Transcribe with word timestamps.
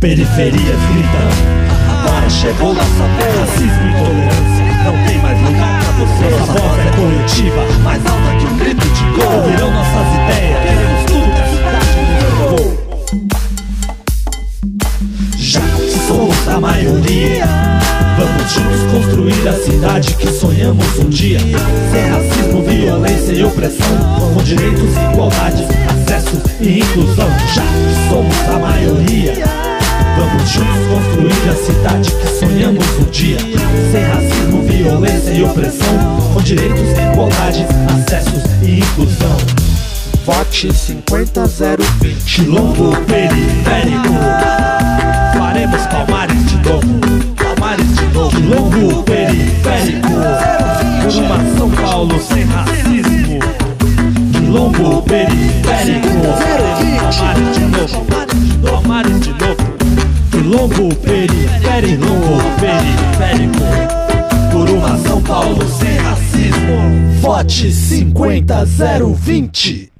periferias 0.00 0.78
gritando. 0.92 1.56
Agora 1.90 2.28
chegou 2.30 2.74
nossa 2.74 3.06
vez, 3.16 3.38
racismo 3.40 3.82
e 3.82 3.90
intolerância. 3.90 4.66
Não 4.84 4.96
tem 5.06 5.18
mais 5.18 5.40
lugar 5.42 5.80
pra 5.82 5.92
você. 5.92 6.24
Nossa 6.30 6.52
voz 6.52 6.78
é 6.78 6.90
coletiva, 6.96 7.66
mais 7.82 8.06
alta 8.06 8.36
que 8.38 8.46
um 8.46 8.56
grito 8.58 8.86
de 8.86 9.04
gol. 9.18 9.32
Ouvirão 9.32 9.70
nossas 9.72 10.06
ideias, 10.14 10.58
queremos 10.62 11.04
tudo 11.06 11.26
que 11.34 11.40
a 11.40 11.46
cidade 11.48 11.90
nos 12.00 12.10
levou. 12.22 12.86
Já 15.36 15.60
que 15.60 15.90
somos 16.06 16.48
a 16.48 16.60
maioria, 16.60 17.44
vamos 18.18 18.52
juntos 18.52 18.82
construir 18.92 19.48
a 19.48 19.52
cidade 19.52 20.14
que 20.14 20.28
sonhamos 20.30 20.98
um 20.98 21.08
dia. 21.08 21.40
Sem 21.40 22.08
racismo, 22.10 22.62
violência 22.62 23.32
e 23.32 23.44
opressão, 23.44 23.96
com 24.34 24.42
direitos, 24.42 24.96
igualdade, 25.12 25.64
acesso 25.88 26.42
e 26.60 26.80
inclusão. 26.80 27.28
Já 27.54 27.62
que 27.62 28.08
somos 28.08 28.36
a 28.54 28.58
maioria, 28.58 29.55
cidade 31.56 32.10
que 32.10 32.26
sonhamos 32.38 32.84
um 32.98 33.04
dia. 33.10 33.38
Sem 33.90 34.04
racismo, 34.04 34.62
violência 34.62 35.30
e 35.32 35.42
opressão, 35.42 36.18
com 36.32 36.40
direitos, 36.40 36.90
igualdade, 37.12 37.66
acessos 37.88 38.44
e 38.62 38.78
inclusão. 38.80 39.36
Vote 40.24 40.68
50020. 40.72 42.24
Quilombo 42.24 42.90
periférico. 43.06 44.14
Faremos 45.38 45.86
Palmares 45.86 46.46
de 46.46 46.56
novo. 46.68 46.86
Palmares 47.36 47.96
de 47.96 48.06
novo. 48.06 48.30
Quilombo 48.30 49.02
periférico. 49.04 50.08
Uma 51.16 51.56
São 51.56 51.70
Paulo 51.70 52.20
sem 52.20 52.44
racismo. 52.44 53.38
Quilombo 54.32 55.02
periférico. 55.02 56.65
Quilombo 60.66 60.94
periférico. 60.96 62.04
Periférico. 62.58 63.60
Por 64.50 64.68
uma 64.68 64.98
São 64.98 65.22
Paulo 65.22 65.64
sem 65.68 65.96
racismo. 65.98 66.76
Vote 67.20 67.70
50020. 67.70 69.92